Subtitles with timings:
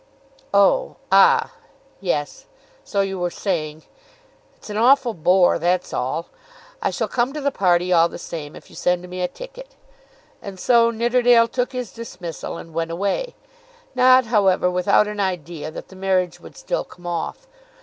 [0.51, 1.53] "Oh, ah;
[1.99, 2.47] yes.
[2.83, 3.83] So you were saying.
[4.55, 5.59] It's an awful bore.
[5.59, 6.25] That's all.
[6.81, 9.75] I shall come to the party all the same if you send me a ticket."
[10.41, 13.35] And so Nidderdale took his dismissal, and went away,
[13.93, 17.45] not however without an idea that the marriage would still come off.